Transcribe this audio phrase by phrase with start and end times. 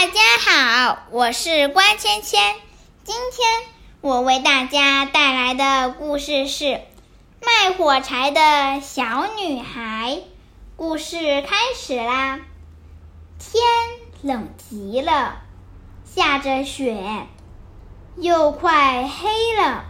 [0.00, 2.38] 大家好，我是关芊芊。
[3.02, 3.48] 今天
[4.00, 6.64] 我为大家带来的故事是
[7.40, 10.12] 《卖火柴的小女孩》。
[10.76, 12.38] 故事开始啦！
[13.40, 13.60] 天
[14.22, 15.38] 冷极了，
[16.04, 17.26] 下着雪，
[18.18, 19.86] 又快黑了。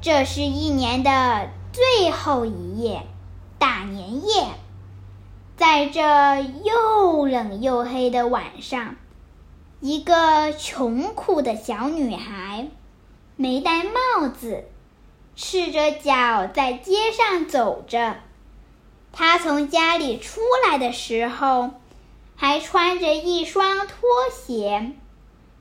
[0.00, 3.06] 这是一年的最后一夜，
[3.58, 4.46] 大年夜。
[5.58, 8.96] 在这又冷又黑的晚上，
[9.80, 12.68] 一个穷苦的小女孩，
[13.36, 14.64] 没戴帽子，
[15.36, 18.16] 赤着脚在街上走着。
[19.10, 21.70] 她从家里出来的时候，
[22.36, 23.96] 还穿着一双拖
[24.30, 24.92] 鞋，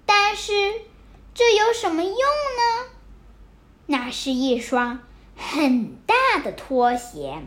[0.06, 0.52] 但是
[1.34, 2.90] 这有什么用呢？
[3.86, 5.00] 那是一双
[5.38, 7.42] 很大的拖鞋，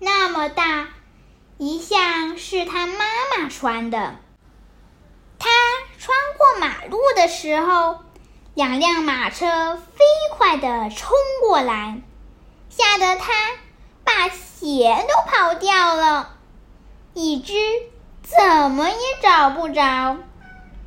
[0.00, 0.88] 那么大。
[1.58, 3.04] 一向是她妈
[3.36, 4.16] 妈穿的。
[5.40, 5.48] 他
[5.98, 7.98] 穿过马路的时候，
[8.54, 10.04] 两辆马车飞
[10.36, 11.10] 快地冲
[11.42, 12.00] 过来，
[12.68, 13.32] 吓得他
[14.04, 16.36] 把鞋都跑掉了。
[17.14, 17.54] 一只
[18.22, 20.18] 怎么也找不着，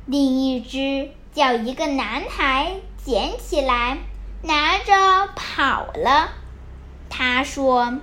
[0.06, 3.98] 另一只叫一个男孩捡起来，
[4.40, 6.30] 拿着跑了。
[7.10, 7.98] 他说。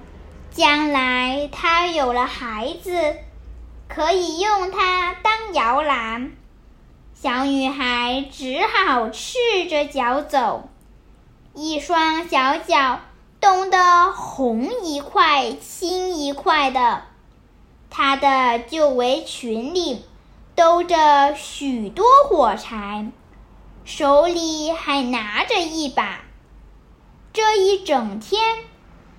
[0.53, 3.15] 将来他有了孩子，
[3.87, 6.33] 可以用它当摇篮。
[7.21, 9.37] 小女孩只好赤
[9.69, 10.67] 着脚走，
[11.53, 13.01] 一双小脚
[13.39, 17.03] 冻得红一块青一块的。
[17.91, 20.03] 她的旧围裙里
[20.55, 23.11] 兜着许多火柴，
[23.85, 26.21] 手里还拿着一把。
[27.31, 28.41] 这一整天。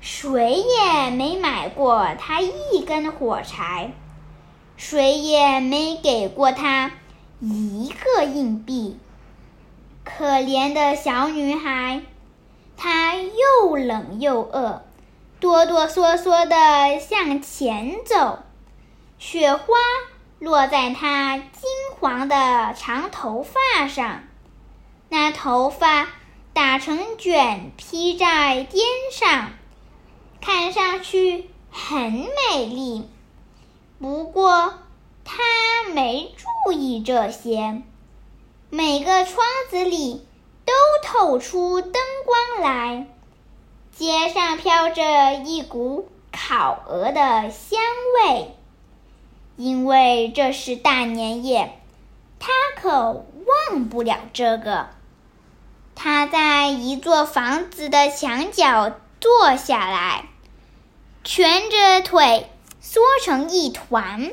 [0.01, 3.93] 谁也没买过他一根火柴，
[4.77, 6.91] 谁也没给过他
[7.45, 8.97] 一个硬币。
[10.05, 12.03] 可怜的小女孩，
[12.77, 14.85] 她又冷又饿，
[15.41, 18.45] 哆哆嗦嗦地向前走。
[19.19, 19.67] 雪花
[20.39, 24.23] 落在她金黄的长头发上，
[25.09, 26.07] 那头发
[26.53, 29.51] 打成卷披在肩上。
[30.41, 33.09] 看上去很美丽，
[34.01, 34.75] 不过
[35.25, 35.43] 他
[35.95, 37.83] 没注意这些。
[38.71, 40.27] 每个窗子里
[40.65, 40.73] 都
[41.03, 41.93] 透出灯
[42.25, 43.07] 光来，
[43.95, 47.81] 街上飘着一股烤鹅的香
[48.27, 48.55] 味。
[49.57, 51.79] 因为这是大年夜，
[52.39, 52.51] 他
[52.81, 53.27] 可
[53.71, 54.89] 忘不了这个。
[55.95, 60.27] 他在一座房子的墙角坐下来。
[61.25, 62.51] 蜷着腿
[62.81, 64.33] 缩成一团，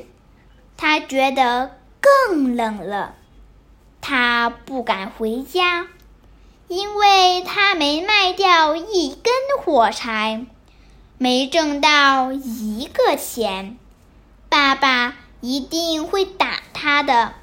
[0.82, 3.14] 他觉得更冷了。
[4.00, 5.88] 他不敢回家，
[6.68, 9.30] 因为他没卖掉一根
[9.62, 10.46] 火柴，
[11.18, 13.76] 没挣到一个钱。
[14.48, 17.34] 爸爸一定会打他的。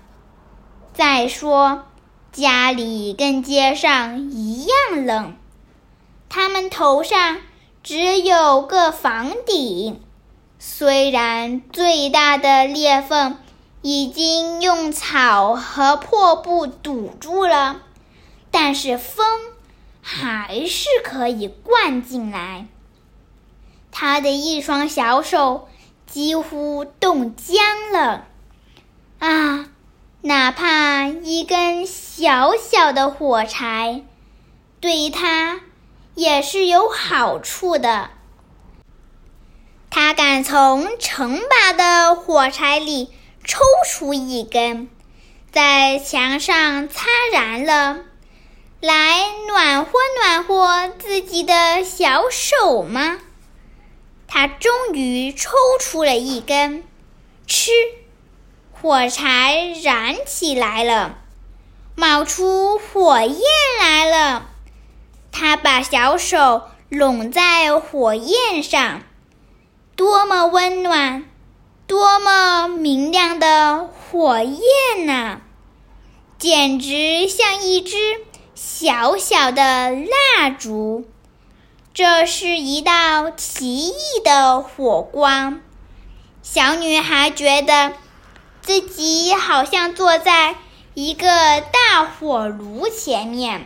[0.96, 1.86] 再说，
[2.32, 5.36] 家里跟街上一样冷，
[6.28, 7.38] 他们头上。
[7.84, 10.02] 只有个房顶，
[10.60, 13.38] 虽然最大的裂缝
[13.82, 17.82] 已经用草和破布堵住了，
[18.52, 19.26] 但是风
[20.02, 22.68] 还是可以灌进来。
[23.92, 25.70] 他的一双小手
[26.06, 28.26] 几乎冻僵了。
[29.20, 29.70] 啊，
[30.22, 34.04] 哪怕一根小小的火柴，
[34.80, 35.62] 对他。
[36.16, 38.10] 也是有好处的。
[39.90, 43.12] 他敢从成把的火柴里
[43.44, 44.90] 抽出一根，
[45.52, 48.00] 在墙上擦燃了，
[48.80, 53.18] 来暖和暖和自己的小手吗？
[54.28, 56.84] 他终于抽出了一根，
[57.48, 57.72] 吃，
[58.72, 61.18] 火柴燃起来了，
[61.96, 63.40] 冒出火焰
[63.80, 64.50] 来了。
[65.32, 69.04] 他把小手拢在火焰上，
[69.98, 71.26] 多么温暖，
[71.88, 75.42] 多么明亮的火焰呐！
[76.38, 77.98] 简直像一支
[78.54, 81.10] 小小的蜡烛。
[81.96, 85.62] 这是一道奇异的火光。
[86.44, 87.94] 小女孩觉得
[88.62, 90.58] 自己好像坐在
[90.94, 91.26] 一个
[91.60, 93.66] 大火炉前面。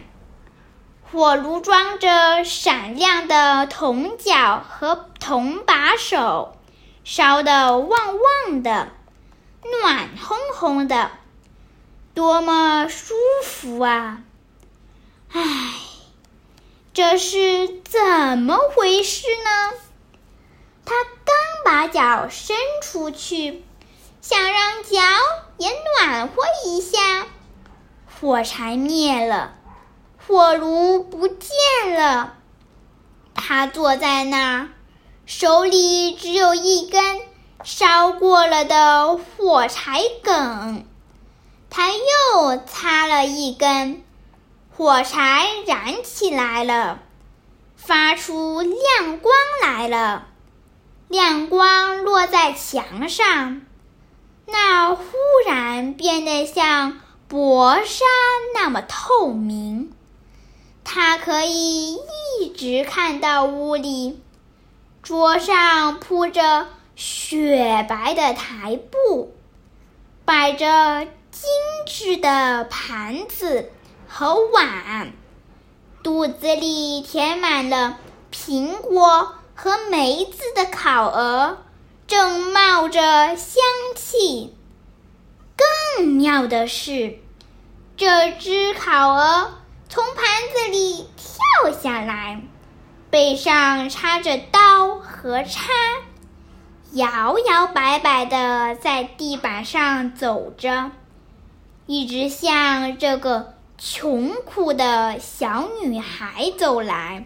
[1.11, 6.57] 火炉装着闪亮的铜角和铜把手，
[7.03, 8.15] 烧得旺
[8.47, 8.93] 旺的，
[9.81, 11.11] 暖烘烘的。
[12.13, 13.13] 多么舒
[13.43, 14.21] 服啊！
[15.33, 15.41] 唉，
[16.93, 19.77] 这是怎么回事呢？
[20.85, 21.35] 他刚
[21.65, 23.65] 把脚伸出去，
[24.21, 24.97] 想让脚
[25.57, 25.69] 也
[25.99, 26.35] 暖和
[26.65, 27.27] 一下，
[28.21, 29.55] 火柴灭了，
[30.27, 31.50] 火炉不见
[31.95, 32.35] 了。
[33.33, 34.69] 他坐在那儿，
[35.25, 37.21] 手里只有一根
[37.63, 40.85] 烧过了的火柴梗。
[41.69, 44.03] 他又擦了一根，
[44.75, 47.00] 火柴燃起来了，
[47.75, 49.33] 发出亮光
[49.63, 50.27] 来了。
[51.07, 53.62] 亮光落在墙上，
[54.45, 55.03] 那忽
[55.45, 58.06] 然变得像薄纱
[58.53, 59.94] 那么透明。
[60.83, 64.21] 他可以一直看到屋里，
[65.01, 69.33] 桌上铺着雪白的台布，
[70.25, 71.07] 摆着。
[71.31, 71.49] 精
[71.87, 73.71] 致的盘子
[74.05, 75.13] 和碗，
[76.03, 77.99] 肚子里填满了
[78.33, 81.59] 苹果和梅子的烤鹅，
[82.05, 83.63] 正冒着香
[83.95, 84.53] 气。
[85.95, 87.17] 更妙的是，
[87.95, 89.53] 这只烤鹅
[89.93, 90.23] 从盘
[90.53, 92.41] 子里跳下来，
[93.09, 95.69] 背上插着刀和叉，
[96.93, 100.91] 摇摇摆摆的在地板上走着。
[101.88, 107.25] 一直向这个穷苦的小女孩走来。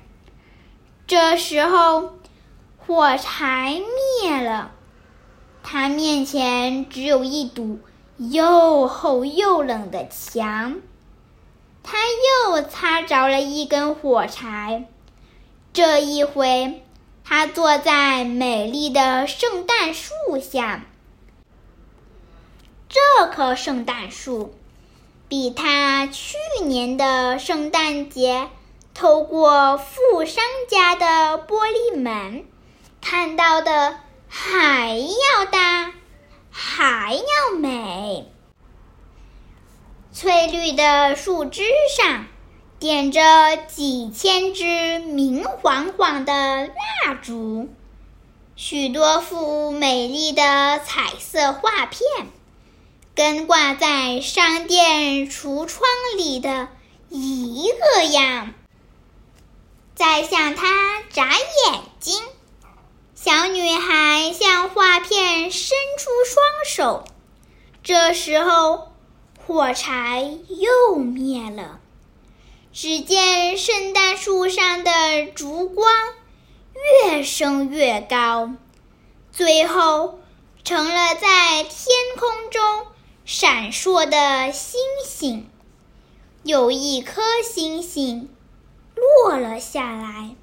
[1.06, 2.16] 这时候，
[2.80, 3.80] 火柴
[4.24, 4.72] 灭了，
[5.62, 7.80] 她面前只有一堵
[8.18, 10.78] 又厚又冷的墙。
[11.86, 12.00] 他
[12.48, 14.86] 又擦着了一根火柴。
[15.72, 16.84] 这一回，
[17.24, 20.12] 他坐在美丽的圣诞树
[20.42, 20.86] 下。
[22.90, 24.56] 这棵圣诞树，
[25.28, 28.50] 比他去年的圣诞节
[28.94, 32.46] 透过富商家的玻璃门
[33.02, 33.98] 看到的
[34.28, 35.92] 还要大，
[36.50, 38.32] 还要美。
[40.18, 41.62] 翠绿的树枝
[41.98, 42.28] 上
[42.80, 43.22] 点着
[43.68, 46.68] 几千支明晃晃的
[47.04, 47.68] 蜡烛，
[48.56, 52.08] 许多幅美丽的彩色画片。
[53.14, 55.82] 跟挂在商店橱窗
[56.16, 56.70] 里的
[57.10, 58.54] 一个样，
[59.96, 62.24] 在向他眨眼睛。
[63.16, 67.04] 小女孩向画片伸出双手，
[67.84, 68.95] 这时候
[69.48, 71.80] 火柴又灭了。
[72.74, 74.92] 只见圣诞树上的
[75.28, 75.88] 烛光
[77.04, 78.52] 越升越高，
[79.32, 80.20] 最后
[80.64, 82.88] 成了在天空中。
[83.24, 85.50] 闪烁的星星，
[86.44, 88.30] 有一颗星星
[88.96, 90.36] 落了下来，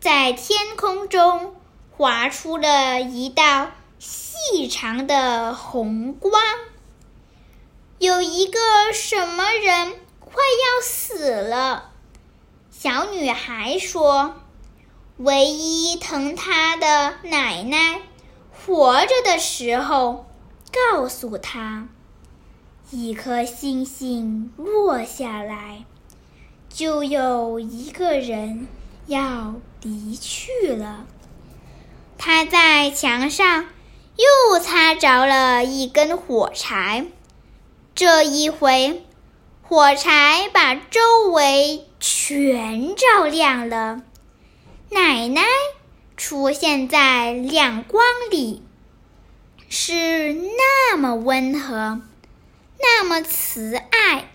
[0.00, 1.54] 在天空中
[1.90, 6.40] 划出了一道细长的红光。
[8.00, 8.58] 有一个
[8.94, 11.90] 什么人快要死了，
[12.70, 14.36] 小女孩说
[15.18, 18.00] ：“唯一疼她的奶奶
[18.50, 20.24] 活着的时候。”
[20.72, 21.88] 告诉她，
[22.90, 25.84] 一颗星星落下来，
[26.70, 28.66] 就有一个人
[29.08, 31.04] 要离去了。
[32.16, 33.66] 他在墙上
[34.16, 37.04] 又擦着了一根火柴，
[37.94, 39.04] 这一回，
[39.62, 44.02] 火柴把周围全照亮了。
[44.90, 45.42] 奶奶
[46.16, 48.62] 出现在亮光里。
[49.68, 52.00] 是那么温和，
[52.80, 54.28] 那么慈爱。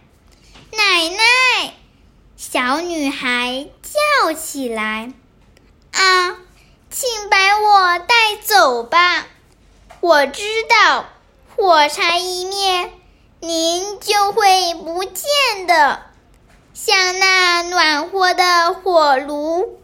[0.72, 1.74] 奶奶，
[2.38, 5.12] 小女孩叫起来
[5.92, 6.38] ：“啊，
[6.90, 9.28] 请把我带走吧！
[10.00, 11.06] 我知道，
[11.56, 12.94] 火柴一灭，
[13.48, 16.02] 您就会不见的，
[16.74, 19.80] 像那暖和的火炉，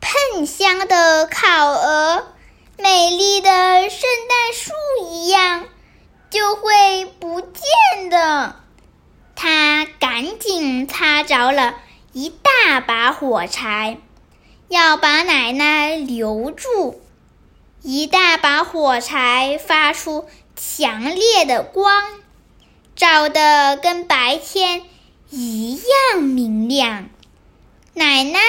[0.00, 2.26] 喷香的烤鹅。”
[2.80, 3.50] 美丽的
[3.90, 4.72] 圣诞树
[5.04, 5.64] 一样，
[6.30, 8.54] 就会不见的。
[9.34, 11.74] 他赶紧擦着了
[12.12, 13.98] 一大把火柴，
[14.68, 17.00] 要把奶奶留住。
[17.82, 22.04] 一大把火柴发出强烈的光，
[22.98, 24.82] 照得跟白天
[25.30, 27.08] 一样明亮。
[27.94, 28.40] 奶奶。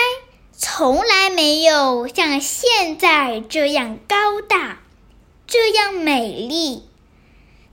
[0.61, 4.79] 从来没有像现在这样高大，
[5.47, 6.83] 这样美丽。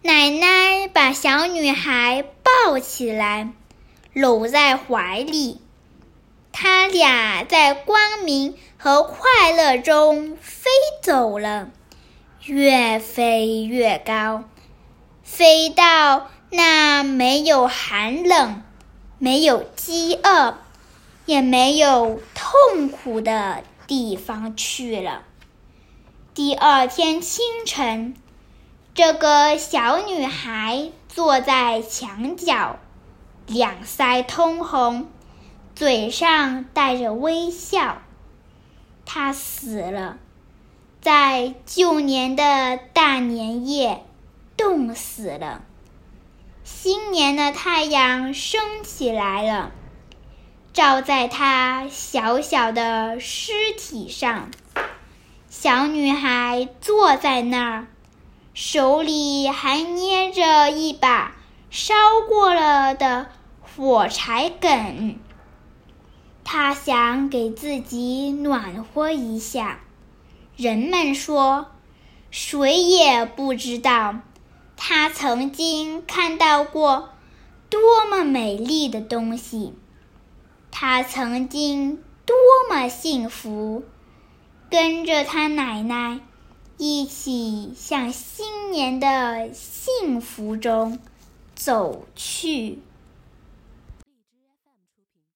[0.02, 3.48] 奶奶把小女孩抱起来，
[4.12, 5.60] 搂在怀里。
[6.52, 10.70] 他俩在光明和快乐中飞
[11.02, 11.70] 走了，
[12.44, 14.44] 越飞越高，
[15.24, 18.62] 飞到那没有寒冷、
[19.18, 20.56] 没有饥饿、
[21.26, 25.22] 也没有痛苦的地方去了。
[26.32, 28.16] 第二天清晨，
[28.94, 32.78] 这个小女孩坐在墙角，
[33.46, 35.08] 两腮通红。
[35.74, 38.00] 嘴上带着微笑，
[39.04, 40.16] 她死了，
[41.02, 44.02] 在旧年的大年夜，
[44.56, 45.60] 冻死了。
[46.66, 49.70] 新年的太阳升起来了，
[50.72, 54.50] 照在她小小的尸体上。
[55.48, 57.86] 小女孩坐在那儿，
[58.52, 61.36] 手里还捏着一把
[61.70, 61.94] 烧
[62.28, 63.28] 过了的
[63.60, 65.20] 火柴梗。
[66.42, 69.78] 他想给自己暖和一下。
[70.56, 71.66] 人们说，
[72.32, 74.16] 谁也不知道
[74.88, 77.08] 他曾经看到过
[77.68, 79.74] 多么美丽的东西，
[80.70, 82.36] 他曾经多
[82.70, 83.82] 么幸福，
[84.70, 86.20] 跟着他奶奶
[86.78, 91.00] 一起向新年的幸福中
[91.56, 92.78] 走去。